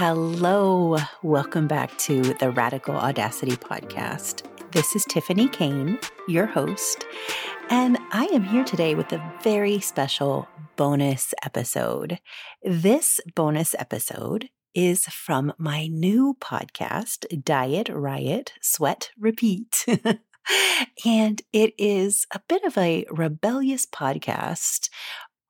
[0.00, 0.96] Hello.
[1.24, 4.44] Welcome back to the Radical Audacity Podcast.
[4.70, 7.04] This is Tiffany Kane, your host,
[7.68, 12.20] and I am here today with a very special bonus episode.
[12.62, 19.84] This bonus episode is from my new podcast, Diet Riot Sweat Repeat.
[21.04, 24.90] and it is a bit of a rebellious podcast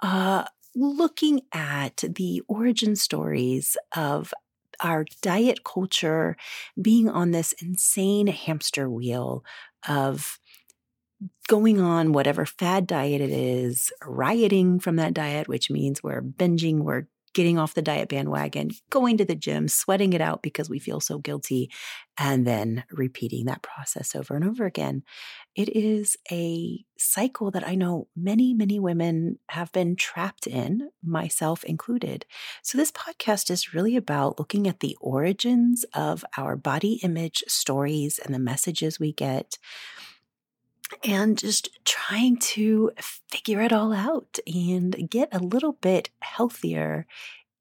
[0.00, 0.44] uh,
[0.74, 4.32] looking at the origin stories of
[4.82, 6.36] our diet culture
[6.80, 9.44] being on this insane hamster wheel
[9.88, 10.38] of
[11.48, 16.80] going on whatever fad diet it is, rioting from that diet, which means we're binging,
[16.80, 17.06] we're
[17.38, 20.98] getting off the diet bandwagon, going to the gym, sweating it out because we feel
[20.98, 21.70] so guilty,
[22.18, 25.04] and then repeating that process over and over again.
[25.54, 31.62] It is a cycle that I know many, many women have been trapped in, myself
[31.62, 32.26] included.
[32.64, 38.18] So, this podcast is really about looking at the origins of our body image stories
[38.18, 39.58] and the messages we get
[41.04, 42.90] and just trying to
[43.30, 47.06] figure it all out and get a little bit healthier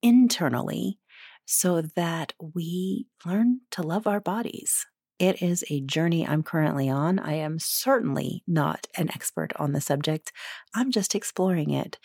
[0.01, 0.99] internally
[1.45, 4.85] so that we learn to love our bodies.
[5.19, 7.17] It is a journey I'm currently on.
[7.17, 10.31] I am certainly not an expert on the subject.
[10.75, 11.97] I'm just exploring it.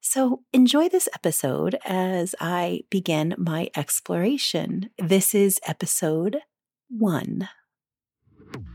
[0.00, 4.90] So enjoy this episode as I begin my exploration.
[4.98, 6.38] This is episode
[6.88, 7.48] one.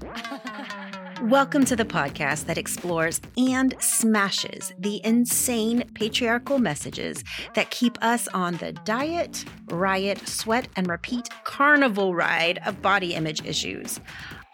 [1.25, 8.27] Welcome to the podcast that explores and smashes the insane patriarchal messages that keep us
[8.29, 13.99] on the diet, riot, sweat, and repeat carnival ride of body image issues.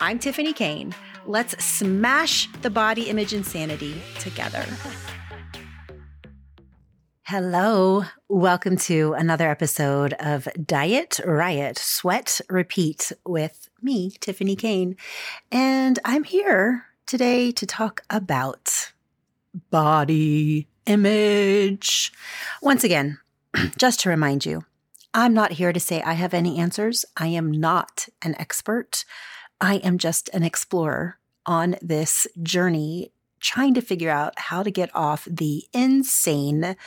[0.01, 0.93] I'm Tiffany Kane.
[1.25, 4.65] Let's smash the body image insanity together.
[7.29, 8.05] Hello.
[8.29, 14.95] Welcome to another episode of Diet, Riot, Sweat, Repeat with me, Tiffany Kane.
[15.51, 18.93] And I'm here today to talk about
[19.71, 22.13] body image.
[22.61, 23.19] Once again,
[23.77, 24.63] just to remind you,
[25.13, 27.03] I'm not here to say I have any answers.
[27.17, 29.03] I am not an expert.
[29.59, 33.11] I am just an explorer on this journey,
[33.41, 36.77] trying to figure out how to get off the insane,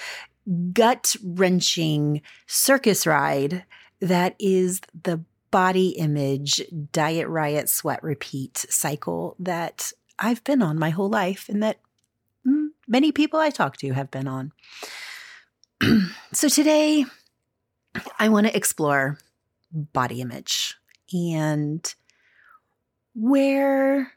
[0.73, 3.65] gut wrenching circus ride
[4.01, 6.63] that is the body image,
[6.93, 11.81] diet, riot, sweat, repeat cycle that I've been on my whole life and that
[12.91, 14.53] many people I talk to have been on.
[16.33, 17.05] so today,
[18.19, 19.19] I want to explore
[19.73, 20.77] body image
[21.13, 21.95] and
[23.15, 24.13] where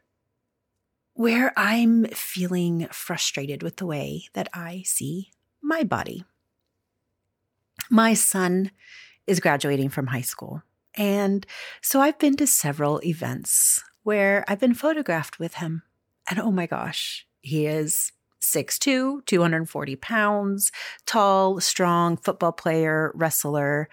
[1.16, 5.33] where I'm feeling frustrated with the way that I see
[5.64, 6.26] my body.
[7.90, 8.72] My son
[9.26, 10.62] is graduating from high school
[10.96, 11.46] and
[11.82, 15.84] so I've been to several events where I've been photographed with him.
[16.30, 20.72] And oh my gosh, he is 6'2, 240 pounds,
[21.06, 23.90] tall, strong football player, wrestler,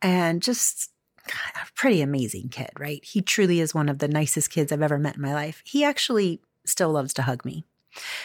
[0.00, 0.90] and just
[1.28, 3.04] a pretty amazing kid, right?
[3.04, 5.62] He truly is one of the nicest kids I've ever met in my life.
[5.64, 7.64] He actually still loves to hug me.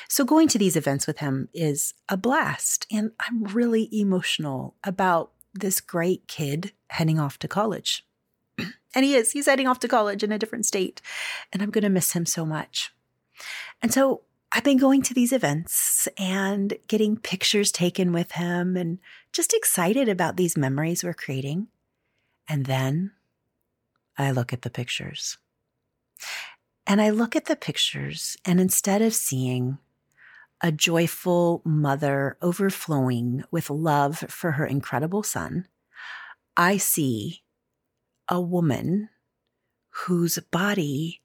[0.07, 2.87] So going to these events with him is a blast.
[2.91, 8.05] And I'm really emotional about this great kid heading off to college.
[8.57, 11.01] and he is, he's heading off to college in a different state.
[11.51, 12.93] And I'm going to miss him so much.
[13.81, 18.99] And so I've been going to these events and getting pictures taken with him and
[19.33, 21.67] just excited about these memories we're creating.
[22.47, 23.11] And then
[24.17, 25.37] I look at the pictures.
[26.89, 29.77] And I look at the pictures, and instead of seeing
[30.61, 35.67] a joyful mother overflowing with love for her incredible son,
[36.55, 37.43] I see
[38.29, 39.09] a woman
[40.05, 41.19] whose body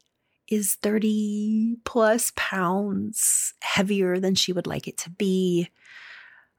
[0.49, 5.71] is 30 plus pounds heavier than she would like it to be.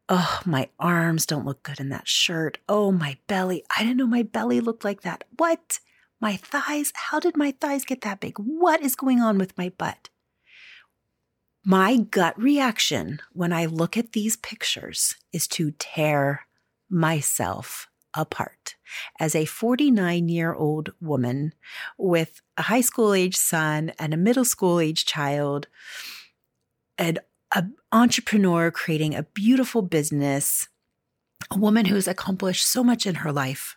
[0.07, 2.57] Oh, my arms don't look good in that shirt.
[2.69, 3.63] Oh, my belly.
[3.75, 5.25] I didn't know my belly looked like that.
[5.37, 5.79] What?
[6.23, 6.93] My thighs?
[6.95, 8.37] How did my thighs get that big?
[8.37, 10.07] What is going on with my butt?
[11.65, 16.47] My gut reaction when I look at these pictures is to tear
[16.89, 18.75] myself apart.
[19.19, 21.51] As a 49 year old woman
[21.97, 25.67] with a high school age son and a middle school age child,
[26.97, 27.17] an
[27.91, 30.69] entrepreneur creating a beautiful business,
[31.51, 33.75] a woman who's accomplished so much in her life,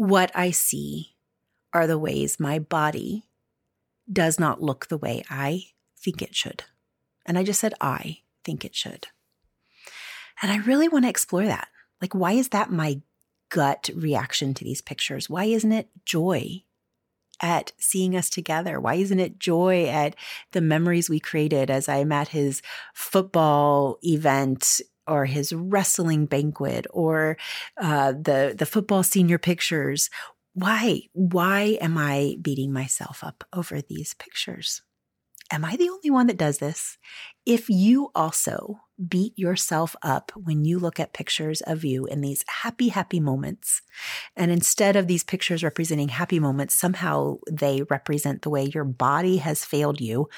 [0.00, 1.14] what I see
[1.74, 3.26] are the ways my body
[4.10, 5.64] does not look the way I
[5.94, 6.64] think it should.
[7.26, 9.08] And I just said, I think it should.
[10.40, 11.68] And I really want to explore that.
[12.00, 13.02] Like, why is that my
[13.50, 15.28] gut reaction to these pictures?
[15.28, 16.62] Why isn't it joy
[17.42, 18.80] at seeing us together?
[18.80, 20.16] Why isn't it joy at
[20.52, 22.62] the memories we created as I'm at his
[22.94, 27.36] football event or his wrestling banquet or
[27.80, 30.10] uh, the the football senior pictures?
[30.54, 31.02] Why?
[31.12, 34.82] Why am I beating myself up over these pictures?
[35.52, 36.96] Am I the only one that does this?
[37.44, 42.44] If you also beat yourself up when you look at pictures of you in these
[42.46, 43.82] happy, happy moments,
[44.36, 49.38] and instead of these pictures representing happy moments, somehow they represent the way your body
[49.38, 50.28] has failed you,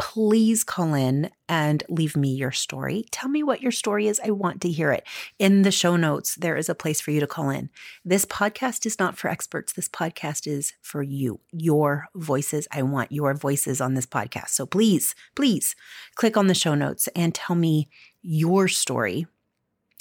[0.00, 3.04] please call in and leave me your story.
[3.10, 4.18] Tell me what your story is.
[4.24, 5.06] I want to hear it.
[5.38, 7.68] In the show notes, there is a place for you to call in.
[8.02, 9.74] This podcast is not for experts.
[9.74, 12.66] This podcast is for you, your voices.
[12.72, 14.48] I want your voices on this podcast.
[14.48, 15.76] So please, please
[16.14, 17.90] click on the show notes and tell me
[18.22, 19.26] your story.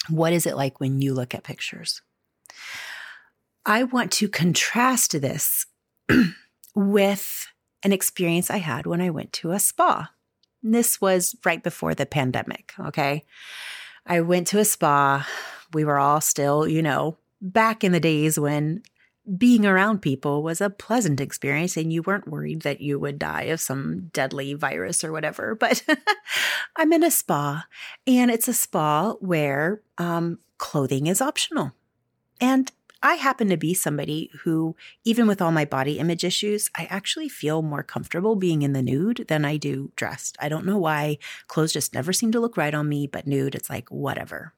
[0.07, 2.01] What is it like when you look at pictures?
[3.65, 5.65] I want to contrast this
[6.73, 7.47] with
[7.83, 10.11] an experience I had when I went to a spa.
[10.61, 12.73] This was right before the pandemic.
[12.79, 13.23] Okay.
[14.05, 15.27] I went to a spa.
[15.73, 18.83] We were all still, you know, back in the days when
[19.37, 23.43] being around people was a pleasant experience and you weren't worried that you would die
[23.43, 25.55] of some deadly virus or whatever.
[25.59, 25.83] But
[26.75, 27.65] I'm in a spa
[28.07, 31.73] and it's a spa where um, clothing is optional.
[32.41, 36.85] And I happen to be somebody who, even with all my body image issues, I
[36.89, 40.37] actually feel more comfortable being in the nude than I do dressed.
[40.39, 41.17] I don't know why.
[41.47, 44.53] Clothes just never seem to look right on me, but nude, it's like whatever.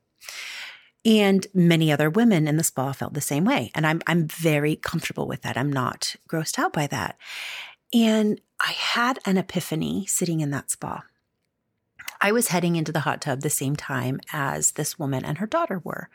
[1.04, 3.72] And many other women in the spa felt the same way.
[3.74, 5.58] And I'm, I'm very comfortable with that.
[5.58, 7.18] I'm not grossed out by that.
[7.94, 11.04] And I had an epiphany sitting in that spa.
[12.22, 15.48] I was heading into the hot tub the same time as this woman and her
[15.48, 16.10] daughter were.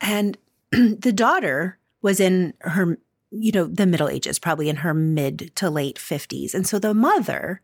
[0.00, 0.38] And
[0.98, 2.98] the daughter was in her,
[3.30, 6.54] you know, the middle ages, probably in her mid to late 50s.
[6.54, 7.60] And so the mother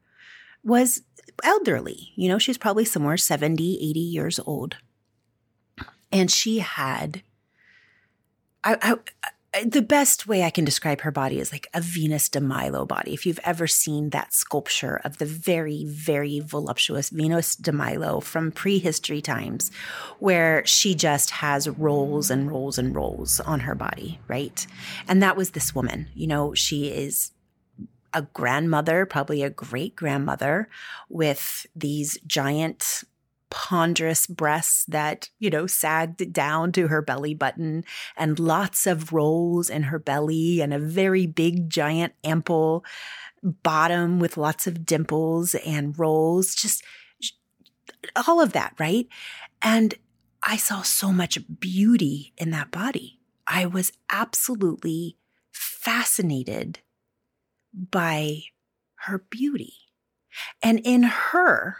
[0.62, 1.02] was
[1.44, 4.76] elderly, you know, she's probably somewhere 70, 80 years old.
[6.10, 7.22] And she had,
[8.64, 8.76] I,
[9.22, 9.30] I,
[9.64, 13.14] the best way I can describe her body is like a Venus de Milo body.
[13.14, 18.52] If you've ever seen that sculpture of the very, very voluptuous Venus de Milo from
[18.52, 19.70] prehistory times,
[20.18, 24.66] where she just has rolls and rolls and rolls on her body, right?
[25.08, 26.08] And that was this woman.
[26.14, 27.32] You know, she is
[28.12, 30.68] a grandmother, probably a great grandmother,
[31.08, 33.04] with these giant
[33.50, 37.84] ponderous breasts that, you know, sagged down to her belly button
[38.16, 42.84] and lots of rolls in her belly and a very big, giant, ample
[43.42, 46.82] bottom with lots of dimples and rolls, just
[48.26, 49.06] all of that, right?
[49.62, 49.94] And
[50.42, 53.20] I saw so much beauty in that body.
[53.46, 55.16] I was absolutely
[55.52, 56.80] fascinated
[57.72, 58.42] by
[59.06, 59.74] her beauty.
[60.62, 61.78] And in her,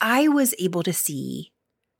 [0.00, 1.52] I was able to see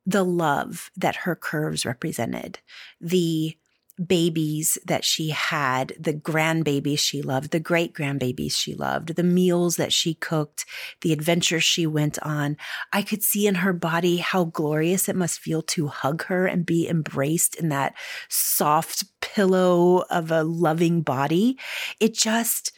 [0.05, 2.61] the love that her curves represented,
[3.01, 3.57] the
[4.05, 9.77] babies that she had, the grandbabies she loved, the great grandbabies she loved, the meals
[9.77, 10.67] that she cooked,
[11.01, 12.57] the adventures she went on.
[12.93, 16.67] I could see in her body how glorious it must feel to hug her and
[16.67, 17.95] be embraced in that
[18.29, 21.59] soft pillow of a loving body.
[21.99, 22.73] It just,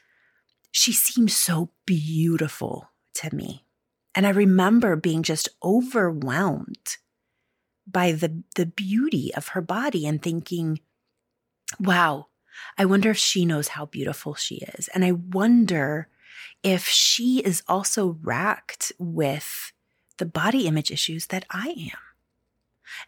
[0.70, 3.64] she seemed so beautiful to me.
[4.18, 6.96] And I remember being just overwhelmed
[7.86, 10.80] by the, the beauty of her body and thinking,
[11.78, 12.26] wow,
[12.76, 14.88] I wonder if she knows how beautiful she is.
[14.88, 16.08] And I wonder
[16.64, 19.72] if she is also racked with
[20.16, 22.00] the body image issues that I am.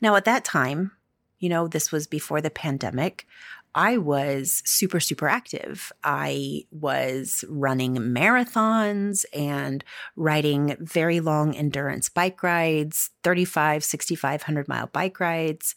[0.01, 0.93] Now, at that time,
[1.41, 3.27] you know, this was before the pandemic.
[3.75, 5.93] I was super, super active.
[6.03, 9.85] I was running marathons and
[10.17, 15.75] riding very long endurance bike rides, 35, 6,500 mile bike rides.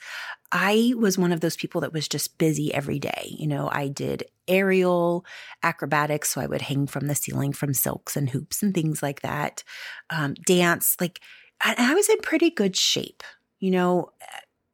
[0.52, 3.36] I was one of those people that was just busy every day.
[3.38, 5.26] You know, I did aerial
[5.62, 9.22] acrobatics, so I would hang from the ceiling from silks and hoops and things like
[9.22, 9.64] that.
[10.10, 11.20] Um, dance, like,
[11.62, 13.24] I was in pretty good shape,
[13.60, 14.12] you know,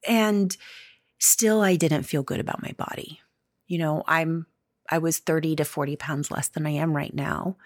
[0.08, 0.56] and
[1.20, 3.20] still I didn't feel good about my body.
[3.68, 4.46] You know, I'm
[4.90, 7.56] I was 30 to 40 pounds less than I am right now.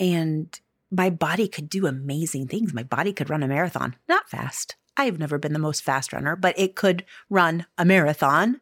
[0.00, 0.58] And
[0.90, 2.74] my body could do amazing things.
[2.74, 4.74] My body could run a marathon, not fast.
[4.96, 8.60] I have never been the most fast runner, but it could run a marathon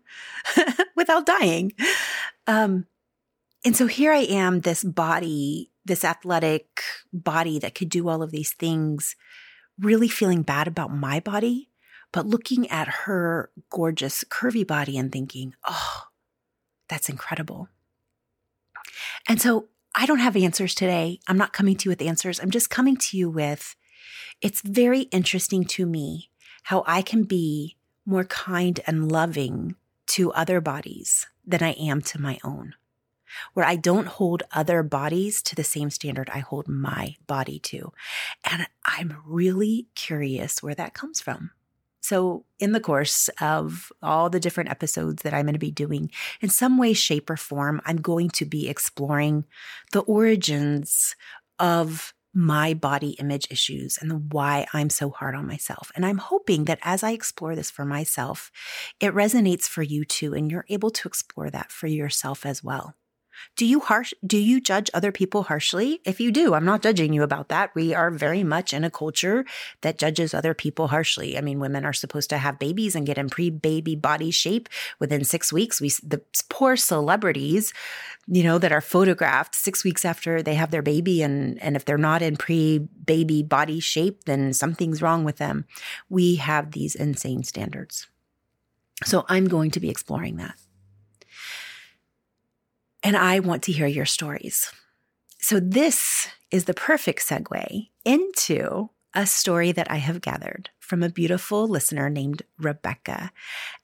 [0.97, 1.73] without dying.
[2.47, 2.87] Um,
[3.65, 8.31] and so here I am, this body, this athletic body that could do all of
[8.31, 9.17] these things,
[9.79, 11.70] really feeling bad about my body
[12.13, 16.05] but looking at her gorgeous, curvy body and thinking, oh,
[16.89, 17.69] that's incredible.
[19.29, 21.21] And so I don't have answers today.
[21.29, 22.41] I'm not coming to you with answers.
[22.41, 23.77] I'm just coming to you with
[24.41, 26.31] it's very interesting to me
[26.65, 27.77] how I can be
[28.07, 29.77] more kind and loving
[30.09, 32.75] to other bodies than I am to my own.
[33.55, 37.93] Where I don't hold other bodies to the same standard I hold my body to.
[38.45, 41.53] And I'm really curious where that comes from.
[42.11, 46.11] So, in the course of all the different episodes that I'm going to be doing,
[46.41, 49.45] in some way, shape, or form, I'm going to be exploring
[49.93, 51.15] the origins
[51.61, 55.93] of my body image issues and the why I'm so hard on myself.
[55.95, 58.51] And I'm hoping that as I explore this for myself,
[58.99, 62.97] it resonates for you too, and you're able to explore that for yourself as well.
[63.57, 66.01] Do you harsh do you judge other people harshly?
[66.05, 67.75] If you do, I'm not judging you about that.
[67.75, 69.45] We are very much in a culture
[69.83, 71.37] that judges other people harshly.
[71.37, 74.69] I mean, women are supposed to have babies and get in pre-baby body shape
[74.99, 75.81] within 6 weeks.
[75.81, 77.73] We the poor celebrities,
[78.27, 81.85] you know, that are photographed 6 weeks after they have their baby and and if
[81.85, 85.65] they're not in pre-baby body shape, then something's wrong with them.
[86.09, 88.07] We have these insane standards.
[89.05, 90.57] So I'm going to be exploring that.
[93.03, 94.71] And I want to hear your stories.
[95.39, 101.09] So, this is the perfect segue into a story that I have gathered from a
[101.09, 103.33] beautiful listener named Rebecca.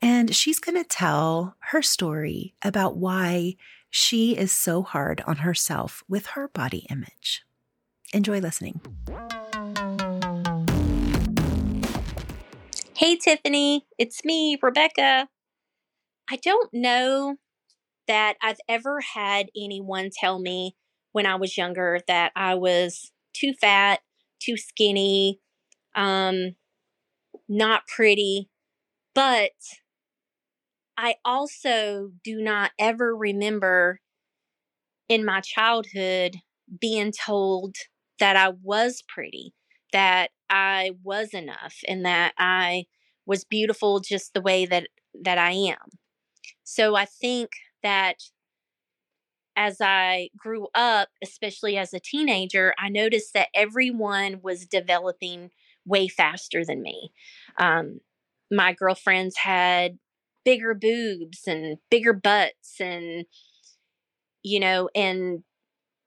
[0.02, 3.56] And she's going to tell her story about why
[3.88, 7.44] she is so hard on herself with her body image.
[8.12, 8.80] Enjoy listening.
[12.94, 15.28] Hey, Tiffany, it's me, Rebecca.
[16.28, 17.36] I don't know
[18.08, 20.76] that I've ever had anyone tell me
[21.12, 24.00] when I was younger that I was too fat,
[24.40, 25.40] too skinny,
[25.94, 26.56] um,
[27.48, 28.50] not pretty.
[29.14, 29.52] But
[30.98, 34.00] I also do not ever remember
[35.08, 36.36] in my childhood
[36.80, 37.76] being told
[38.18, 39.52] that I was pretty,
[39.92, 42.86] that I was enough, and that I
[43.24, 44.88] was beautiful just the way that
[45.22, 45.78] that I am.
[46.64, 47.50] So I think
[47.82, 48.16] that
[49.56, 55.50] as I grew up, especially as a teenager, I noticed that everyone was developing
[55.86, 57.12] way faster than me.
[57.58, 58.00] Um,
[58.50, 59.98] my girlfriends had
[60.44, 63.24] bigger boobs and bigger butts, and,
[64.42, 65.42] you know, and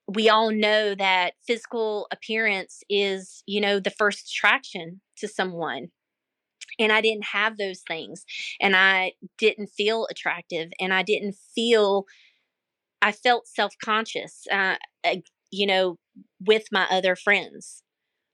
[0.07, 5.89] we all know that physical appearance is, you know, the first attraction to someone
[6.77, 8.25] and I didn't have those things
[8.61, 12.05] and I didn't feel attractive and I didn't feel
[13.01, 14.75] I felt self-conscious uh,
[15.51, 15.97] you know
[16.45, 17.83] with my other friends.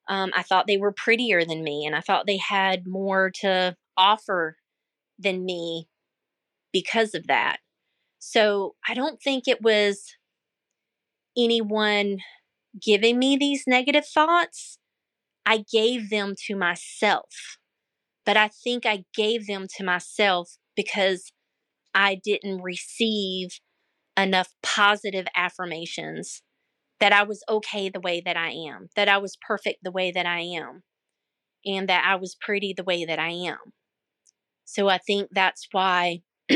[0.08, 3.76] Um, I thought they were prettier than me and I thought they had more to
[3.98, 4.58] offer
[5.18, 5.88] than me
[6.72, 7.58] because of that.
[8.20, 10.16] So I don't think it was
[11.38, 12.20] anyone
[12.82, 14.78] giving me these negative thoughts.
[15.46, 17.58] I gave them to myself
[18.26, 21.32] but I think I gave them to myself because
[21.94, 23.60] I didn't receive
[24.18, 26.42] enough positive affirmations
[27.00, 30.12] that I was okay the way that I am, that I was perfect the way
[30.12, 30.84] that I am,
[31.66, 33.74] and that I was pretty the way that I am.
[34.66, 36.22] So I think that's why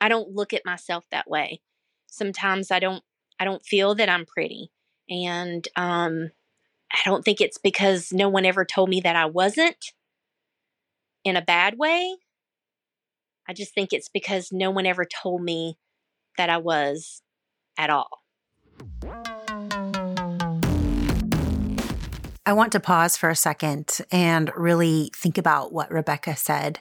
[0.00, 1.60] I don't look at myself that way.
[2.06, 3.02] Sometimes I don't
[3.38, 4.70] I don't feel that I'm pretty.
[5.08, 6.30] And um
[6.92, 9.92] I don't think it's because no one ever told me that I wasn't
[11.24, 12.16] in a bad way.
[13.48, 15.78] I just think it's because no one ever told me
[16.38, 17.22] that I was
[17.78, 18.24] at all.
[22.46, 26.80] I want to pause for a second and really think about what Rebecca said.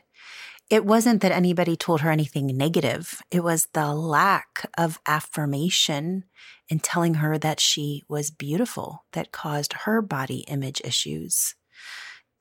[0.69, 3.21] It wasn't that anybody told her anything negative.
[3.31, 6.25] It was the lack of affirmation
[6.67, 11.55] in telling her that she was beautiful that caused her body image issues.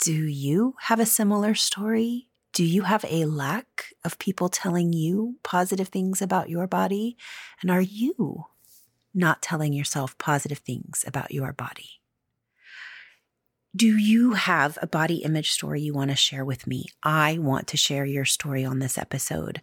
[0.02, 2.26] Do you have a similar story?
[2.52, 7.16] Do you have a lack of people telling you positive things about your body?
[7.60, 8.46] And are you
[9.14, 12.00] not telling yourself positive things about your body?
[13.76, 16.86] Do you have a body image story you want to share with me?
[17.04, 19.62] I want to share your story on this episode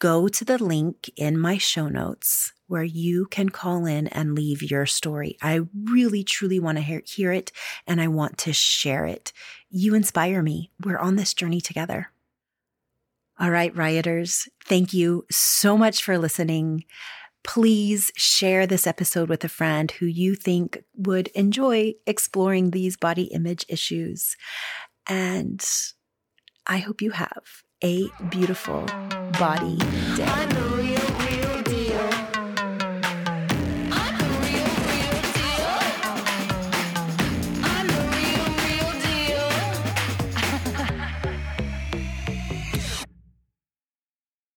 [0.00, 4.62] go to the link in my show notes where you can call in and leave
[4.62, 5.36] your story.
[5.42, 7.52] I really, truly want to hear, hear it
[7.86, 9.32] and I want to share it.
[9.68, 10.70] You inspire me.
[10.82, 12.10] We're on this journey together.
[13.38, 16.84] All right, rioters, thank you so much for listening.
[17.42, 23.24] Please share this episode with a friend who you think would enjoy exploring these body
[23.24, 24.36] image issues.
[25.06, 25.64] And
[26.66, 28.84] I hope you have a beautiful
[29.38, 29.76] body
[30.16, 30.79] day.